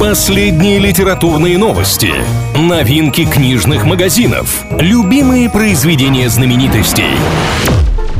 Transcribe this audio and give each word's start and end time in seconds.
Последние 0.00 0.78
литературные 0.78 1.58
новости, 1.58 2.10
новинки 2.56 3.26
книжных 3.26 3.84
магазинов, 3.84 4.64
любимые 4.70 5.50
произведения 5.50 6.30
знаменитостей. 6.30 7.04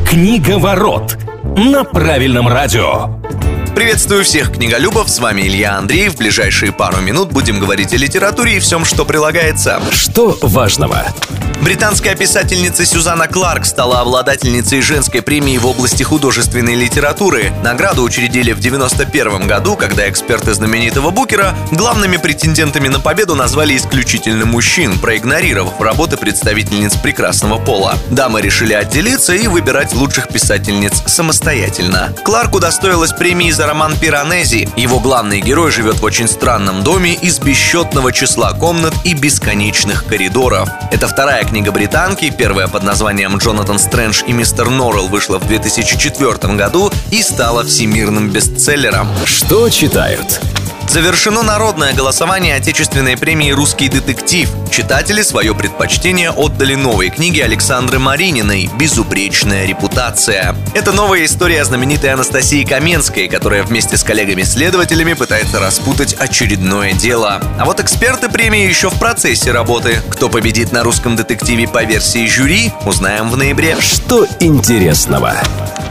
Книга 0.07 0.59
ворот 0.59 1.17
на 1.57 1.83
правильном 1.83 2.47
радио. 2.47 3.15
Приветствую 3.81 4.23
всех 4.23 4.51
книголюбов, 4.51 5.09
с 5.09 5.17
вами 5.17 5.41
Илья 5.41 5.75
Андреев. 5.75 6.13
В 6.13 6.17
ближайшие 6.17 6.71
пару 6.71 7.01
минут 7.01 7.31
будем 7.31 7.59
говорить 7.59 7.95
о 7.95 7.97
литературе 7.97 8.57
и 8.57 8.59
всем, 8.59 8.85
что 8.85 9.05
прилагается. 9.05 9.81
Что 9.91 10.37
важного? 10.43 11.07
Британская 11.63 12.15
писательница 12.15 12.85
Сюзанна 12.85 13.27
Кларк 13.27 13.65
стала 13.65 14.01
обладательницей 14.01 14.81
женской 14.81 15.21
премии 15.21 15.59
в 15.59 15.67
области 15.67 16.01
художественной 16.01 16.73
литературы. 16.73 17.53
Награду 17.63 18.01
учредили 18.01 18.51
в 18.51 18.59
91 18.59 19.47
году, 19.47 19.75
когда 19.75 20.09
эксперты 20.09 20.55
знаменитого 20.55 21.11
Букера 21.11 21.53
главными 21.71 22.17
претендентами 22.17 22.87
на 22.87 22.99
победу 22.99 23.35
назвали 23.35 23.77
исключительно 23.77 24.47
мужчин, 24.47 24.97
проигнорировав 24.97 25.79
работы 25.79 26.17
представительниц 26.17 26.95
прекрасного 26.95 27.59
пола. 27.59 27.95
Дамы 28.09 28.41
решили 28.41 28.73
отделиться 28.73 29.35
и 29.35 29.47
выбирать 29.47 29.93
лучших 29.93 30.29
писательниц 30.29 31.03
самостоятельно. 31.05 32.11
Кларк 32.23 32.55
удостоилась 32.55 33.13
премии 33.13 33.51
за 33.51 33.67
роман 33.71 33.95
«Пиранези». 33.95 34.67
Его 34.75 34.99
главный 34.99 35.39
герой 35.39 35.71
живет 35.71 36.01
в 36.01 36.03
очень 36.03 36.27
странном 36.27 36.83
доме 36.83 37.13
из 37.13 37.39
бесчетного 37.39 38.11
числа 38.11 38.51
комнат 38.51 38.93
и 39.05 39.13
бесконечных 39.13 40.05
коридоров. 40.05 40.67
Это 40.91 41.07
вторая 41.07 41.45
книга 41.45 41.71
британки, 41.71 42.33
первая 42.37 42.67
под 42.67 42.83
названием 42.83 43.37
«Джонатан 43.37 43.79
Стрэндж 43.79 44.23
и 44.27 44.33
мистер 44.33 44.69
Норрелл» 44.69 45.07
вышла 45.07 45.39
в 45.39 45.47
2004 45.47 46.55
году 46.55 46.91
и 47.11 47.21
стала 47.23 47.63
всемирным 47.63 48.29
бестселлером. 48.29 49.07
Что 49.23 49.69
читают? 49.69 50.41
Завершено 50.91 51.41
народное 51.41 51.93
голосование 51.93 52.55
отечественной 52.55 53.15
премии 53.15 53.51
«Русский 53.51 53.87
детектив». 53.87 54.49
Читатели 54.69 55.21
свое 55.21 55.55
предпочтение 55.55 56.31
отдали 56.31 56.75
новой 56.75 57.09
книге 57.09 57.45
Александры 57.45 57.97
Марининой 57.97 58.69
«Безупречная 58.77 59.65
репутация». 59.65 60.53
Это 60.73 60.91
новая 60.91 61.23
история 61.23 61.63
знаменитой 61.63 62.11
Анастасии 62.11 62.65
Каменской, 62.65 63.29
которая 63.29 63.63
вместе 63.63 63.95
с 63.95 64.03
коллегами-следователями 64.03 65.13
пытается 65.13 65.61
распутать 65.61 66.13
очередное 66.15 66.91
дело. 66.91 67.41
А 67.57 67.63
вот 67.63 67.79
эксперты 67.79 68.27
премии 68.27 68.67
еще 68.67 68.89
в 68.89 68.99
процессе 68.99 69.53
работы. 69.53 70.01
Кто 70.09 70.27
победит 70.27 70.73
на 70.73 70.83
русском 70.83 71.15
детективе 71.15 71.69
по 71.69 71.85
версии 71.85 72.27
жюри, 72.27 72.73
узнаем 72.85 73.29
в 73.29 73.37
ноябре. 73.37 73.77
Что 73.79 74.27
интересного? 74.41 75.35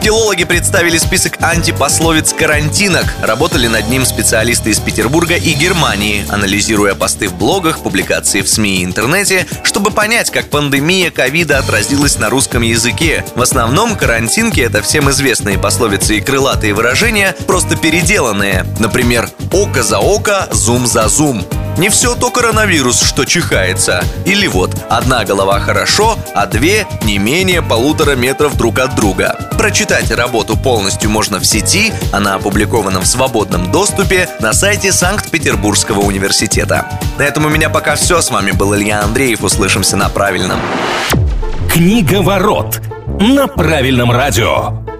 Филологи 0.01 0.45
представили 0.45 0.97
список 0.97 1.37
антипословиц 1.43 2.33
«карантинок». 2.33 3.05
Работали 3.21 3.67
над 3.67 3.87
ним 3.87 4.03
специалисты 4.03 4.71
из 4.71 4.79
Петербурга 4.79 5.35
и 5.35 5.53
Германии, 5.53 6.25
анализируя 6.27 6.95
посты 6.95 7.29
в 7.29 7.35
блогах, 7.35 7.83
публикации 7.83 8.41
в 8.41 8.49
СМИ 8.49 8.77
и 8.77 8.83
интернете, 8.83 9.45
чтобы 9.63 9.91
понять, 9.91 10.31
как 10.31 10.49
пандемия 10.49 11.11
ковида 11.11 11.59
отразилась 11.59 12.17
на 12.17 12.31
русском 12.31 12.63
языке. 12.63 13.23
В 13.35 13.43
основном 13.43 13.95
карантинки— 13.95 14.59
это 14.61 14.81
всем 14.81 15.07
известные 15.11 15.59
пословицы 15.59 16.17
и 16.17 16.21
крылатые 16.21 16.73
выражения, 16.73 17.35
просто 17.45 17.75
переделанные. 17.75 18.65
Например, 18.79 19.29
«око 19.51 19.83
за 19.83 19.99
око, 19.99 20.47
зум 20.51 20.87
за 20.87 21.07
зум». 21.09 21.45
Не 21.77 21.89
все 21.89 22.15
то 22.15 22.29
коронавирус, 22.29 23.01
что 23.01 23.25
чихается. 23.25 24.03
Или 24.25 24.47
вот, 24.47 24.75
одна 24.89 25.23
голова 25.25 25.59
хорошо, 25.59 26.17
а 26.35 26.45
две 26.45 26.85
не 27.03 27.17
менее 27.17 27.61
полутора 27.61 28.15
метров 28.15 28.55
друг 28.57 28.79
от 28.79 28.95
друга. 28.95 29.35
Прочитать 29.57 30.11
работу 30.11 30.57
полностью 30.57 31.09
можно 31.09 31.39
в 31.39 31.45
сети, 31.45 31.93
она 32.11 32.35
опубликована 32.35 32.99
в 32.99 33.07
свободном 33.07 33.71
доступе 33.71 34.29
на 34.39 34.53
сайте 34.53 34.91
Санкт-Петербургского 34.91 36.01
университета. 36.01 36.87
На 37.17 37.23
этом 37.23 37.45
у 37.45 37.49
меня 37.49 37.69
пока 37.69 37.95
все. 37.95 38.21
С 38.21 38.29
вами 38.29 38.51
был 38.51 38.75
Илья 38.75 39.03
Андреев. 39.03 39.43
Услышимся 39.43 39.95
на 39.95 40.09
правильном. 40.09 40.59
Книга 41.71 42.21
ворот 42.21 42.81
на 43.19 43.47
правильном 43.47 44.11
радио. 44.11 44.90